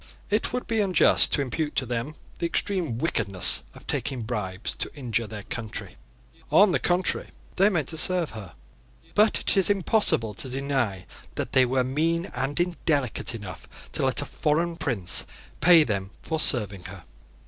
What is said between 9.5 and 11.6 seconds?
is impossible to deny that